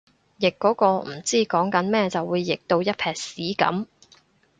[0.39, 3.85] 譯嗰個唔知講緊乜就會譯到一坺屎噉